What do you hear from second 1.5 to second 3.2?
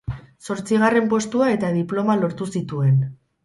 eta diploma lortu zituen.